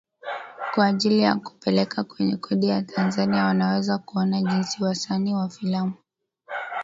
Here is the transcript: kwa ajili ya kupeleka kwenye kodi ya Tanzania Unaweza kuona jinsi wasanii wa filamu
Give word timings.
kwa 0.73 0.85
ajili 0.85 1.19
ya 1.21 1.35
kupeleka 1.35 2.03
kwenye 2.03 2.37
kodi 2.37 2.67
ya 2.67 2.81
Tanzania 2.81 3.47
Unaweza 3.49 3.97
kuona 3.97 4.41
jinsi 4.41 4.83
wasanii 4.83 5.33
wa 5.33 5.49
filamu 5.49 5.93